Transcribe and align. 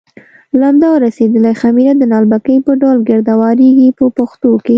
لمده 0.59 0.87
او 0.91 0.95
رسېدلې 1.05 1.51
خمېره 1.61 1.95
د 1.97 2.03
نالبکي 2.13 2.57
په 2.65 2.71
ډول 2.81 2.97
ګرد 3.09 3.27
اوارېږي 3.35 3.89
په 3.99 4.05
پښتو 4.17 4.51
کې. 4.63 4.69